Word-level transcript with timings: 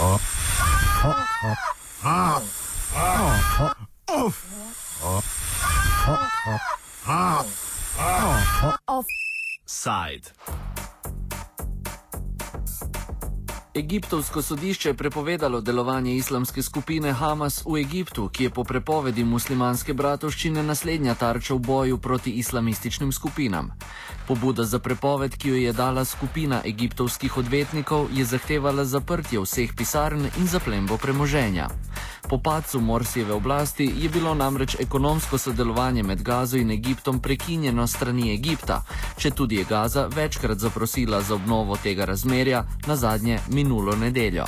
Offside. 0.00 1.58
Egiptovsko 13.78 14.42
sodišče 14.42 14.88
je 14.88 14.94
prepovedalo 14.94 15.60
delovanje 15.60 16.16
islamske 16.16 16.62
skupine 16.62 17.12
Hamas 17.12 17.62
v 17.66 17.78
Egiptu, 17.80 18.28
ki 18.28 18.44
je 18.44 18.50
po 18.50 18.64
prepovedi 18.64 19.24
muslimanske 19.24 19.94
bratovščine 19.94 20.62
naslednja 20.62 21.14
tarča 21.14 21.54
v 21.54 21.58
boju 21.58 21.98
proti 21.98 22.30
islamističnim 22.42 23.12
skupinam. 23.12 23.70
Pobuda 24.28 24.64
za 24.64 24.78
prepoved, 24.78 25.36
ki 25.36 25.48
jo 25.48 25.54
je 25.56 25.72
dala 25.72 26.04
skupina 26.04 26.60
egiptovskih 26.64 27.36
odvetnikov, 27.36 28.08
je 28.12 28.24
zahtevala 28.24 28.84
zaprtje 28.84 29.40
vseh 29.40 29.70
pisarn 29.76 30.26
in 30.26 30.46
zaplembo 30.46 30.98
premoženja. 30.98 31.68
Po 32.28 32.38
padcu 32.38 32.80
Morsijeve 32.80 33.32
oblasti 33.32 33.92
je 33.98 34.08
bilo 34.08 34.34
namreč 34.34 34.76
ekonomsko 34.80 35.38
sodelovanje 35.38 36.02
med 36.02 36.22
Gazo 36.22 36.56
in 36.56 36.70
Egiptom 36.70 37.20
prekinjeno 37.20 37.86
strani 37.86 38.32
Egipta, 38.34 38.82
če 39.16 39.30
tudi 39.30 39.56
je 39.56 39.64
Gaza 39.64 40.06
večkrat 40.06 40.58
zaprosila 40.58 41.22
za 41.22 41.34
obnovo 41.34 41.76
tega 41.76 42.04
razmerja, 42.04 42.64
na 42.86 42.96
zadnje 42.96 43.38
minulo 43.68 43.96
nedeljo. 43.96 44.44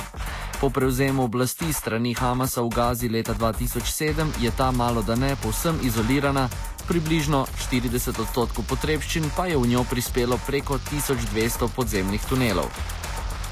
Po 0.61 0.69
prevzemu 0.69 1.23
oblasti 1.23 1.73
strani 1.73 2.13
Hamasa 2.13 2.61
v 2.61 2.69
Gazi 2.69 3.09
leta 3.09 3.33
2007 3.33 4.41
je 4.41 4.51
ta 4.57 4.71
malo 4.71 5.01
da 5.01 5.15
ne 5.15 5.35
povsem 5.35 5.77
izolirana, 5.83 6.49
približno 6.87 7.45
40 7.69 8.21
odstotkov 8.21 8.65
potrebščin 8.65 9.29
pa 9.37 9.45
je 9.45 9.57
v 9.57 9.67
njo 9.67 9.85
prispelo 9.89 10.39
preko 10.47 10.79
1200 10.89 11.69
podzemnih 11.75 12.25
tunelov 12.25 12.65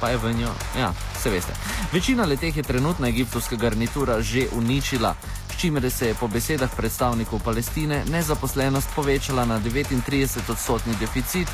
pa 0.01 0.09
je 0.09 0.17
v 0.17 0.33
njo. 0.33 0.49
Ja, 0.79 0.93
se 1.21 1.29
veste. 1.29 1.53
Večina 1.91 2.25
leteh 2.25 2.57
je 2.57 2.63
trenutna 2.63 3.07
egiptovska 3.07 3.55
garnitura 3.55 4.21
že 4.21 4.47
uničila, 4.55 5.15
s 5.53 5.61
čimer 5.61 5.91
se 5.91 6.07
je 6.07 6.15
po 6.15 6.27
besedah 6.27 6.71
predstavnikov 6.75 7.43
Palestine 7.43 8.03
nezaposlenost 8.07 8.87
povečala 8.95 9.45
na 9.45 9.59
39 9.59 10.49
odstotni 10.49 10.95
deficit. 10.99 11.47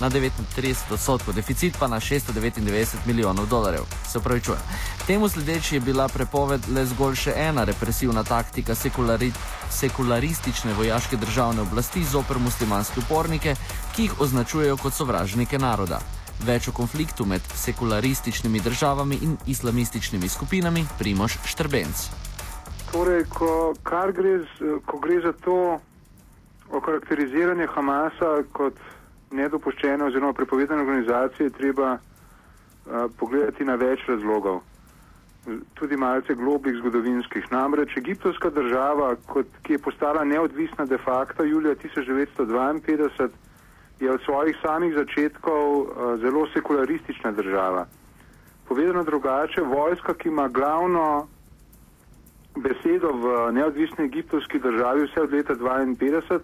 Na 0.00 0.10
39 0.10 0.92
odstotkov, 0.92 1.34
deficit 1.34 1.76
pa 1.78 1.86
na 1.86 2.00
699 2.00 3.06
milijonov 3.06 3.46
dolarjev. 3.46 3.84
Se 4.06 4.20
pravi, 4.20 4.40
čujem. 4.40 4.60
Temu 5.06 5.28
sledeči 5.28 5.74
je 5.74 5.80
bila 5.80 6.08
prepoved 6.08 6.60
le 6.74 6.86
zgolj 6.86 7.14
še 7.14 7.34
ena 7.36 7.64
represivna 7.64 8.24
taktika 8.24 8.74
sekulari, 8.74 9.30
sekularistične 9.70 10.74
vojaške 10.74 11.16
državne 11.16 11.62
oblasti 11.62 12.04
zoper 12.04 12.38
muslimanske 12.38 13.00
upornike, 13.06 13.54
ki 13.94 14.02
jih 14.02 14.20
označujejo 14.20 14.76
kot 14.76 14.98
sovražnike 14.98 15.58
naroda. 15.58 16.00
Več 16.42 16.68
o 16.68 16.72
konfliktu 16.72 17.26
med 17.26 17.40
sekularističnimi 17.54 18.60
državami 18.60 19.18
in 19.22 19.36
islamističnimi 19.46 20.28
skupinami, 20.28 20.86
Primoš 20.98 21.38
Štrbenc. 21.46 22.08
Torej, 22.90 23.24
ko, 23.30 23.74
gre 23.84 24.38
z, 24.42 24.78
ko 24.86 24.98
gre 24.98 25.20
za 25.22 25.32
to 25.32 25.78
okarakteriziranje 26.72 27.66
Hamasa 27.66 28.42
kot 28.52 28.74
nedopuščene 29.34 30.04
oziroma 30.04 30.32
prepovedane 30.32 30.82
organizacije, 30.82 31.50
treba 31.50 31.96
uh, 31.96 33.04
pogledati 33.18 33.64
na 33.64 33.74
več 33.80 34.06
razlogov. 34.08 34.62
Tudi 35.76 35.96
malce 36.00 36.34
globih 36.34 36.78
zgodovinskih. 36.78 37.50
Namreč 37.52 37.96
egiptovska 38.00 38.50
država, 38.50 39.10
kot, 39.28 39.50
ki 39.62 39.76
je 39.76 39.82
postala 39.84 40.24
neodvisna 40.24 40.86
de 40.88 40.98
facto 40.98 41.44
julija 41.44 41.74
1952, 41.82 43.28
je 44.00 44.10
od 44.10 44.22
svojih 44.24 44.56
samih 44.62 44.94
začetkov 44.94 45.80
uh, 45.80 45.86
zelo 46.20 46.46
sekularistična 46.54 47.32
država. 47.32 47.86
Povedano 48.68 49.04
drugače, 49.04 49.60
vojska, 49.60 50.14
ki 50.14 50.28
ima 50.28 50.48
glavno 50.48 51.28
besedo 52.56 53.12
v 53.12 53.52
neodvisni 53.52 54.04
egiptovski 54.04 54.58
državi 54.58 55.06
vse 55.06 55.20
od 55.20 55.32
leta 55.32 55.54
1952, 55.54 56.40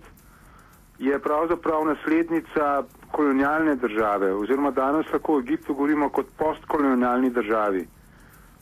je 1.00 1.18
pravzaprav 1.18 1.84
naslednica 1.84 2.82
kolonialne 3.12 3.74
države, 3.74 4.34
oziroma 4.34 4.70
danes 4.70 5.06
lahko 5.12 5.36
v 5.36 5.40
Egiptu 5.40 5.74
govorimo 5.74 6.08
kot 6.08 6.26
postkolonialni 6.38 7.30
državi. 7.30 7.86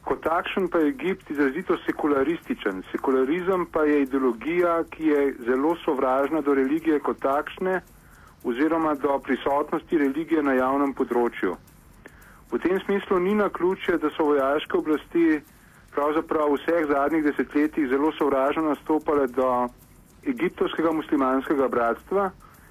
Kot 0.05 0.21
takšen 0.23 0.69
pa 0.69 0.79
je 0.79 0.89
Egipt 0.89 1.31
izrazito 1.31 1.77
sekularističen. 1.87 2.83
Sekularizem 2.93 3.67
pa 3.73 3.83
je 3.85 4.03
ideologija, 4.03 4.85
ki 4.91 5.07
je 5.07 5.35
zelo 5.47 5.75
sovražna 5.85 6.41
do 6.41 6.55
religije 6.55 7.01
kot 7.01 7.19
takšne 7.19 7.81
oziroma 8.45 8.95
do 8.95 9.19
prisotnosti 9.19 9.99
religije 9.99 10.43
na 10.43 10.55
javnem 10.55 10.95
področju. 10.95 11.57
V 12.53 12.59
tem 12.63 12.79
smislu 12.87 13.19
ni 13.19 13.35
na 13.35 13.49
ključe, 13.49 13.99
da 13.99 14.11
so 14.15 14.31
vojaške 14.31 14.79
oblasti 14.79 15.41
pravzaprav 15.91 16.55
v 16.55 16.63
vseh 16.63 16.87
zadnjih 16.87 17.25
desetletjih 17.25 17.91
zelo 17.91 18.13
sovražno 18.15 18.63
nastopale 18.71 19.27
do 19.27 19.67
egiptovskega 20.27 20.93
muslimanskega 20.93 21.69
bratstva. 21.69 22.31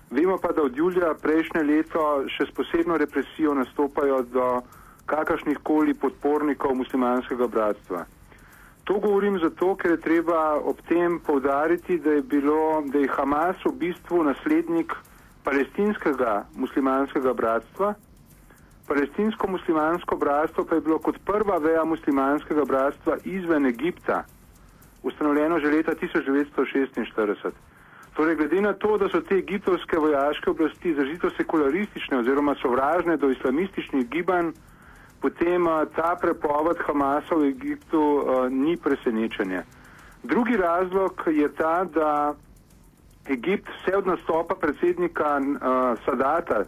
Vemo 0.09 0.37
pa, 0.37 0.51
da 0.51 0.63
od 0.63 0.77
julija 0.77 1.13
prejšnje 1.21 1.63
leto 1.63 2.03
še 2.31 2.47
s 2.47 2.55
posebno 2.55 2.97
represijo 2.97 3.53
nastopajo 3.53 4.21
do 4.31 4.61
kakršnih 5.05 5.59
koli 5.63 5.93
podpornikov 5.93 6.75
muslimanskega 6.75 7.47
bratstva. 7.47 8.05
To 8.87 8.99
govorim 9.03 9.39
zato, 9.39 9.75
ker 9.75 9.91
je 9.91 10.01
treba 10.01 10.55
ob 10.63 10.79
tem 10.87 11.19
povdariti, 11.19 11.97
da 11.99 12.11
je, 12.11 12.21
bilo, 12.21 12.83
da 12.87 12.99
je 12.99 13.11
Hamas 13.11 13.59
v 13.65 13.73
bistvu 13.75 14.23
naslednik 14.23 14.95
palestinskega 15.43 16.45
muslimanskega 16.55 17.33
bratstva. 17.33 17.93
Palestinsko-muslimansko 18.87 20.15
bratstvo 20.15 20.63
pa 20.63 20.75
je 20.75 20.81
bilo 20.81 20.99
kot 21.03 21.19
prva 21.25 21.57
veja 21.59 21.83
muslimanskega 21.83 22.63
bratstva 22.63 23.17
izven 23.25 23.65
Egipta, 23.65 24.23
ustanovljeno 25.07 25.59
že 25.59 25.71
leta 25.71 25.95
1946. 25.95 27.51
Torej, 28.17 28.35
glede 28.35 28.61
na 28.61 28.73
to, 28.73 28.97
da 28.97 29.09
so 29.09 29.21
te 29.21 29.35
egiptovske 29.37 29.97
vojaške 29.97 30.49
oblasti 30.49 30.89
izrazito 30.89 31.29
sekularistične 31.37 32.17
oziroma 32.17 32.55
sovražne 32.61 33.17
do 33.17 33.29
islamističnih 33.29 34.09
gibanj, 34.09 34.51
potem 35.21 35.65
ta 35.95 36.15
prepoved 36.21 36.77
Hamasa 36.87 37.35
v 37.35 37.51
Egiptu 37.51 38.01
uh, 38.01 38.49
ni 38.49 38.77
presenečenje. 38.77 39.61
Drugi 40.23 40.57
razlog 40.57 41.23
je 41.27 41.53
ta, 41.53 41.83
da 41.83 42.33
Egipt 43.29 43.69
vse 43.69 43.97
od 43.97 44.07
nastopa 44.07 44.55
predsednika 44.55 45.37
uh, 45.37 45.99
Sadata 46.05 46.63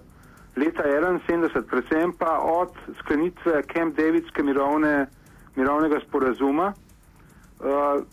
leta 0.56 0.84
1971, 0.84 1.64
predvsem 1.70 2.14
pa 2.14 2.40
od 2.40 2.70
sklenitve 3.00 3.64
Camp 3.74 3.96
Davidske 3.98 4.44
mirovne, 4.44 5.08
mirovnega 5.56 6.00
sporazuma, 6.08 6.74
uh, 6.74 8.04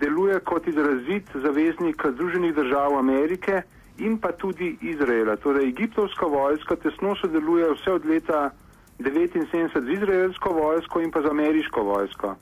deluje 0.00 0.40
kot 0.40 0.66
izrazit 0.66 1.30
zaveznik 1.34 2.02
Združenih 2.14 2.54
držav 2.54 2.98
Amerike 2.98 3.62
in 3.98 4.18
pa 4.18 4.32
tudi 4.32 4.76
Izraela. 4.80 5.36
Torej, 5.36 5.68
egiptovska 5.68 6.26
vojska 6.26 6.76
tesno 6.76 7.16
sodeluje 7.16 7.72
vse 7.74 7.92
od 7.92 8.06
leta 8.06 8.50
1979 8.98 9.84
z 9.84 9.92
izraelsko 9.92 10.52
vojsko 10.52 11.00
in 11.00 11.10
pa 11.10 11.20
z 11.22 11.26
ameriško 11.30 11.82
vojsko. 11.82 12.34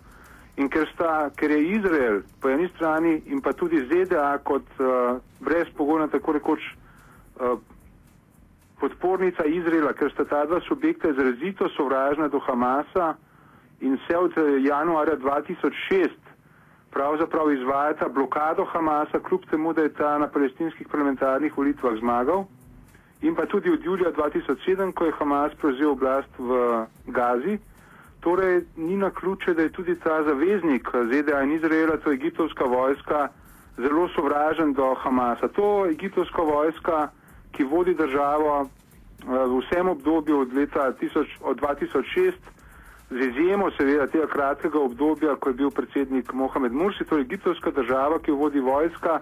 In 0.56 0.68
ker, 0.68 0.88
sta, 0.94 1.30
ker 1.36 1.50
je 1.50 1.68
Izrael 1.76 2.20
po 2.42 2.50
eni 2.50 2.68
strani 2.74 3.22
in 3.26 3.40
pa 3.40 3.52
tudi 3.52 3.84
ZDA 3.86 4.38
kot 4.42 4.66
uh, 4.78 5.18
brezpogojna, 5.40 6.08
tako 6.08 6.32
rekoč, 6.32 6.60
uh, 7.38 7.58
podpornica 8.80 9.44
Izraela, 9.44 9.92
ker 9.92 10.10
sta 10.10 10.24
ta 10.24 10.44
dva 10.46 10.60
subjekta 10.66 11.10
izrazito 11.10 11.68
sovražna 11.76 12.28
do 12.28 12.38
Hamasa 12.38 13.14
in 13.80 13.94
vse 13.94 14.16
od 14.18 14.38
eh, 14.38 14.58
januarja 14.66 15.16
2006 15.16 16.27
pravzaprav 16.98 17.52
izvajata 17.52 18.08
blokado 18.08 18.64
Hamasa, 18.64 19.20
kljub 19.20 19.44
temu, 19.50 19.72
da 19.72 19.82
je 19.82 19.92
ta 19.94 20.18
na 20.18 20.26
palestinskih 20.28 20.88
parlamentarnih 20.90 21.58
volitvah 21.58 21.94
zmagal. 21.98 22.44
In 23.22 23.34
pa 23.34 23.46
tudi 23.46 23.70
od 23.70 23.84
julija 23.84 24.10
2007, 24.12 24.92
ko 24.92 25.04
je 25.04 25.12
Hamas 25.18 25.54
prevzel 25.60 25.90
oblast 25.90 26.38
v 26.38 26.58
Gazi. 27.06 27.58
Torej, 28.20 28.64
ni 28.76 28.96
na 28.96 29.10
ključe, 29.10 29.54
da 29.54 29.62
je 29.62 29.72
tudi 29.72 29.94
ta 29.94 30.22
zaveznik 30.22 30.88
ZDA 31.10 31.42
in 31.42 31.52
Izraela, 31.52 31.96
to 31.96 32.10
je 32.10 32.14
egiptovska 32.14 32.64
vojska, 32.64 33.28
zelo 33.76 34.08
sovražen 34.08 34.72
do 34.72 34.94
Hamasa. 34.94 35.48
To 35.48 35.86
egiptovska 35.86 36.42
vojska, 36.42 37.08
ki 37.52 37.64
vodi 37.64 37.94
državo 37.94 38.60
eh, 38.60 38.66
v 39.46 39.60
vsem 39.60 39.88
obdobju 39.88 40.40
od 40.40 40.52
leta 40.54 40.92
1000, 41.02 41.26
od 41.40 41.60
2006, 41.60 42.32
z 43.10 43.16
izjemo 43.16 43.70
seveda 43.70 44.06
tega 44.06 44.26
kratkega 44.26 44.78
obdobja, 44.78 45.36
ko 45.36 45.48
je 45.48 45.54
bil 45.54 45.70
predsednik 45.70 46.32
Mohamed 46.32 46.72
Mursi, 46.72 47.04
to 47.04 47.16
je 47.16 47.24
egiptovska 47.24 47.70
država, 47.70 48.18
ki 48.18 48.30
vodi 48.30 48.60
vojska, 48.60 49.20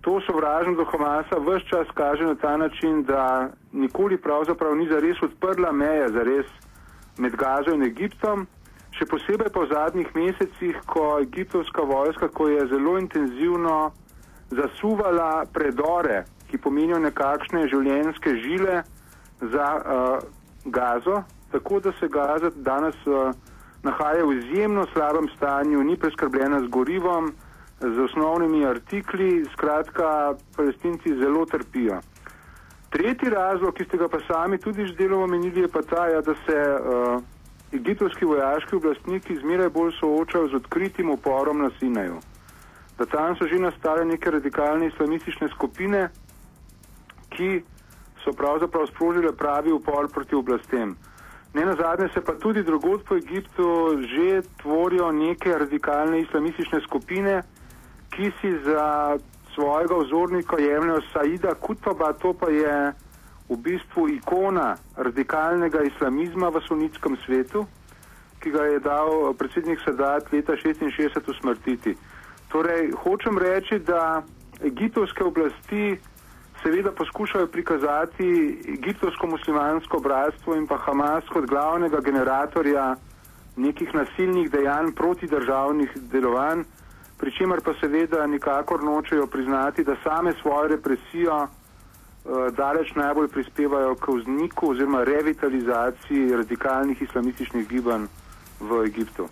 to 0.00 0.20
sovražen 0.26 0.74
do 0.74 0.84
Hamasa 0.84 1.38
vse 1.38 1.68
čas 1.68 1.86
kaže 1.94 2.24
na 2.24 2.34
ta 2.34 2.56
način, 2.56 3.02
da 3.02 3.50
nikoli 3.72 4.16
pravzaprav 4.16 4.76
ni 4.76 4.88
zares 4.88 5.22
odprla 5.22 5.72
meje, 5.72 6.08
zares 6.08 6.46
med 7.18 7.36
Gazo 7.36 7.74
in 7.74 7.82
Egiptom, 7.82 8.46
še 8.96 9.06
posebej 9.06 9.52
po 9.52 9.66
zadnjih 9.66 10.08
mesecih, 10.14 10.80
ko 10.86 11.18
egiptovska 11.20 11.82
vojska, 11.82 12.28
ko 12.28 12.48
je 12.48 12.66
zelo 12.66 12.98
intenzivno 12.98 13.92
zasuvala 14.50 15.44
predore, 15.52 16.24
ki 16.50 16.58
pomenijo 16.58 16.98
nekakšne 16.98 17.68
življenjske 17.68 18.34
žile 18.42 18.82
za 19.40 19.68
uh, 19.76 20.18
Gazo, 20.64 21.22
tako 21.52 21.80
da 21.80 21.92
se 22.00 22.08
Gaza 22.08 22.50
danes 22.54 22.94
uh, 23.06 23.34
nahaja 23.82 24.24
v 24.24 24.38
izjemno 24.38 24.86
slabem 24.92 25.28
stanju, 25.36 25.84
ni 25.84 25.96
preskrbljena 25.96 26.60
z 26.60 26.68
gorivom, 26.68 27.32
z 27.80 27.98
osnovnimi 27.98 28.66
artikli, 28.66 29.44
skratka, 29.52 30.34
palestinci 30.56 31.16
zelo 31.18 31.46
trpijo. 31.46 32.00
Tretji 32.90 33.30
razlog, 33.30 33.74
ki 33.74 33.84
ste 33.84 33.98
ga 33.98 34.08
pa 34.08 34.18
sami 34.26 34.58
tudi 34.58 34.86
že 34.86 34.94
deloma 34.94 35.24
omenili, 35.24 35.60
je 35.60 35.68
pa 35.68 35.82
ta, 35.82 36.06
ja, 36.08 36.20
da 36.20 36.34
se 36.46 36.56
uh, 36.56 37.22
egiptovski 37.72 38.24
vojaški 38.24 38.76
oblastniki 38.76 39.36
zmeraj 39.40 39.68
bolj 39.68 39.92
soočajo 40.00 40.48
z 40.48 40.54
odkritim 40.60 41.10
uporom 41.10 41.58
na 41.58 41.70
Sinaju. 41.78 42.20
Da 42.98 43.06
tam 43.06 43.36
so 43.36 43.48
že 43.48 43.58
nastale 43.58 44.04
neke 44.04 44.30
radikalne 44.30 44.86
islamistične 44.86 45.48
skupine, 45.56 46.08
ki 47.30 47.62
so 48.24 48.32
pravzaprav 48.32 48.86
sprožile 48.86 49.32
pravi 49.32 49.72
upor 49.72 50.08
proti 50.12 50.34
oblastem. 50.34 50.96
Ne 51.54 51.64
na 51.64 51.74
zadnje 51.74 52.08
se 52.14 52.20
pa 52.20 52.32
tudi 52.32 52.62
drugod 52.62 53.02
po 53.04 53.16
Egiptu 53.16 53.98
že 54.00 54.42
tvorijo 54.62 55.12
neke 55.12 55.52
radikalne 55.58 56.20
islamistične 56.20 56.80
skupine, 56.80 57.42
ki 58.10 58.32
si 58.40 58.52
za 58.64 59.18
svojega 59.54 59.94
vzornika 59.96 60.56
jemljajo 60.58 61.00
Saida 61.12 61.54
Kutaba, 61.54 62.12
to 62.12 62.32
pa 62.32 62.48
je 62.50 62.92
v 63.48 63.56
bistvu 63.56 64.08
ikona 64.08 64.76
radikalnega 64.96 65.82
islamizma 65.82 66.48
v 66.48 66.60
sunitskem 66.68 67.16
svetu, 67.26 67.66
ki 68.40 68.50
ga 68.50 68.64
je 68.64 68.78
dal 68.80 69.34
predsednik 69.38 69.80
Sadat 69.84 70.32
leta 70.32 70.56
66 70.56 71.30
usmrtiti. 71.30 71.96
Torej, 72.48 72.92
hočem 73.04 73.38
reči, 73.38 73.78
da 73.78 74.22
egiptovske 74.64 75.24
oblasti 75.24 75.98
seveda 76.62 76.92
poskušajo 76.92 77.46
prikazati 77.46 78.58
egiptovsko-muslimansko 78.68 80.00
bratstvo 80.00 80.56
in 80.56 80.66
pa 80.66 80.76
Hamas 80.76 81.24
kot 81.32 81.46
glavnega 81.46 82.00
generatorja 82.00 82.96
nekih 83.56 83.94
nasilnih 83.94 84.50
dejanj 84.50 84.92
protidržavnih 84.96 85.90
delovanj, 86.12 86.64
pri 87.18 87.32
čemer 87.38 87.60
pa 87.64 87.74
seveda 87.80 88.26
nikakor 88.26 88.84
nočejo 88.84 89.26
priznati, 89.26 89.84
da 89.84 89.96
same 90.04 90.32
svojo 90.40 90.68
represijo 90.68 91.36
uh, 91.42 91.50
daleč 92.56 92.94
najbolj 92.94 93.28
prispevajo 93.28 93.94
k 93.94 94.12
vzniku 94.12 94.70
oziroma 94.70 95.04
revitalizaciji 95.04 96.36
radikalnih 96.36 97.02
islamističnih 97.02 97.68
gibanj 97.68 98.06
v 98.60 98.84
Egiptu. 98.86 99.28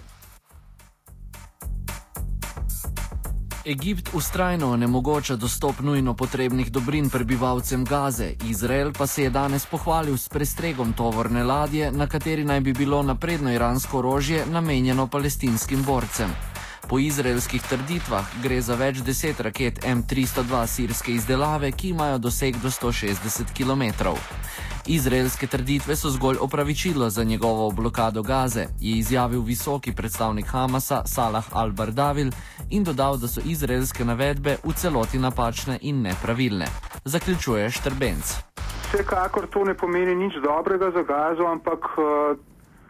Egipt 3.70 4.08
ustrajno 4.12 4.70
onemogoča 4.70 5.36
dostop 5.36 5.80
nujno 5.80 6.14
potrebnih 6.14 6.72
dobrin 6.72 7.10
prebivalcem 7.10 7.84
Gaze, 7.84 8.32
Izrael 8.48 8.92
pa 8.92 9.06
se 9.06 9.22
je 9.22 9.30
danes 9.30 9.66
pohvalil 9.66 10.16
s 10.16 10.28
prestregom 10.28 10.92
tovorne 10.92 11.44
ladje, 11.44 11.92
na 11.92 12.06
kateri 12.06 12.44
naj 12.44 12.60
bi 12.60 12.72
bilo 12.72 13.02
napredno 13.02 13.52
iransko 13.52 13.98
orožje 13.98 14.46
namenjeno 14.50 15.06
palestinskim 15.06 15.84
borcem. 15.84 16.30
Po 16.88 16.98
izraelskih 16.98 17.62
trditvah 17.62 18.26
gre 18.42 18.60
za 18.60 18.74
več 18.74 19.04
deset 19.06 19.40
raket 19.40 19.78
M302 19.84 20.66
sirske 20.66 21.14
izdelave, 21.14 21.70
ki 21.72 21.88
imajo 21.94 22.18
doseg 22.18 22.58
do 22.62 22.70
160 22.70 23.54
km. 23.54 24.16
Izraelske 24.86 25.46
trditve 25.46 25.96
so 25.96 26.10
zgolj 26.10 26.36
opravičilo 26.40 27.10
za 27.10 27.24
njegovo 27.24 27.70
blokado 27.70 28.22
Gaze, 28.22 28.66
je 28.80 28.98
izjavil 28.98 29.40
visoki 29.40 29.92
predstavnik 29.92 30.46
Hamasa 30.46 31.02
Salah 31.06 31.44
al-Bardavil 31.52 32.32
in 32.70 32.84
dodal, 32.84 33.16
da 33.16 33.28
so 33.28 33.40
izraelske 33.44 34.04
navedbe 34.04 34.56
v 34.64 34.72
celoti 34.72 35.18
napačne 35.18 35.78
in 35.82 36.02
nepravilne. 36.02 36.66
Zaključuje 37.04 37.70
Štrbenc. 37.70 38.24
Vsekakor 38.88 39.46
to 39.46 39.64
ne 39.64 39.74
pomeni 39.74 40.14
nič 40.14 40.34
dobrega 40.42 40.90
za 40.90 41.02
Gazo, 41.02 41.46
ampak 41.46 41.84
uh, 41.98 42.38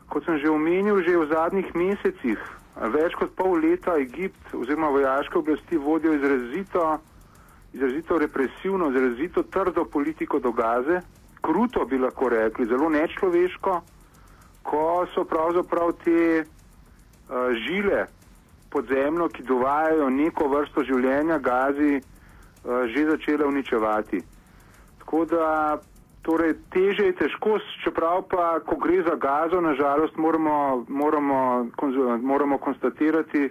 kot 0.08 0.24
sem 0.24 0.38
že 0.38 0.50
omenil, 0.50 1.02
že 1.02 1.18
v 1.18 1.28
zadnjih 1.28 1.74
mesecih 1.74 2.38
Več 2.80 3.12
kot 3.18 3.34
pol 3.36 3.58
leta 3.60 3.98
Egipt 4.00 4.54
oziroma 4.56 4.88
vojaške 4.94 5.36
oblasti 5.38 5.76
vodijo 5.76 6.14
izrazito, 6.16 6.84
izrazito 7.76 8.18
represivno, 8.18 8.88
izrazito 8.88 9.42
trdo 9.42 9.84
politiko 9.84 10.38
do 10.38 10.52
Gaze, 10.52 11.02
kruto 11.42 11.84
bi 11.84 11.98
lahko 11.98 12.28
rekli, 12.28 12.66
zelo 12.66 12.88
nečloveško, 12.88 13.80
ko 14.62 15.06
so 15.14 15.24
pravzaprav 15.24 15.92
te 16.04 16.44
uh, 16.44 17.52
žile 17.66 18.06
podzemno, 18.70 19.28
ki 19.28 19.42
dovajajo 19.42 20.10
neko 20.10 20.48
vrsto 20.48 20.84
življenja 20.84 21.38
Gazi, 21.38 22.00
uh, 22.00 22.84
že 22.86 23.06
začele 23.10 23.46
uničevati. 23.46 24.22
Tako 24.98 25.24
da 25.24 25.78
Torej, 26.22 26.52
teže 26.68 27.06
je 27.08 27.16
težko, 27.16 27.56
čeprav 27.80 28.26
pa, 28.28 28.60
ko 28.60 28.76
gre 28.76 29.00
za 29.02 29.16
gazo, 29.16 29.60
nažalost 29.60 30.16
moramo, 30.16 30.84
moramo, 30.88 31.66
moramo 32.20 32.58
konstatirati, 32.58 33.48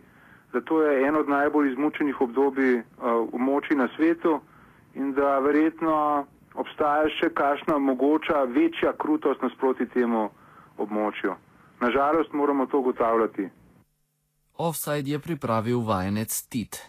da 0.54 0.62
to 0.62 0.84
je 0.84 1.08
eno 1.08 1.20
od 1.20 1.30
najbolj 1.30 1.72
izmučenih 1.72 2.22
obdobij 2.22 2.76
uh, 2.78 2.84
v 3.34 3.38
moči 3.42 3.76
na 3.76 3.88
svetu 3.96 4.40
in 4.94 5.14
da 5.14 5.40
verjetno 5.40 6.26
obstaja 6.62 7.08
še 7.20 7.30
kakšna 7.34 7.78
mogoča 7.80 8.44
večja 8.44 8.94
krutost 9.00 9.42
nasproti 9.42 9.88
temu 9.94 10.30
območju. 10.78 11.36
Nažalost 11.80 12.34
moramo 12.34 12.66
to 12.66 12.80
ugotavljati. 12.80 13.50
Offside 14.60 15.12
je 15.12 15.20
pripravil 15.20 15.80
vajenec 15.88 16.42
Tit. 16.52 16.82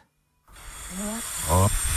Off. 1.51 1.91